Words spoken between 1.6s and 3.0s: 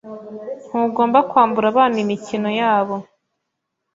abana imikino yabo.